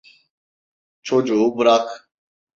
Çocuğu 1.01 1.57
bırak. 1.57 2.11